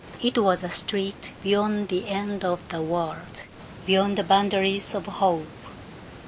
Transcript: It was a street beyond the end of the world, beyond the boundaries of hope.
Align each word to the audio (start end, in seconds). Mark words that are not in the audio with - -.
It 0.19 0.35
was 0.39 0.63
a 0.63 0.71
street 0.71 1.31
beyond 1.43 1.89
the 1.89 2.07
end 2.09 2.43
of 2.43 2.59
the 2.69 2.81
world, 2.81 3.43
beyond 3.85 4.17
the 4.17 4.23
boundaries 4.23 4.95
of 4.95 5.05
hope. 5.05 5.47